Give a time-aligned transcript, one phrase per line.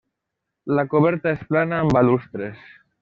[0.79, 2.67] La coberta és plana amb balustres.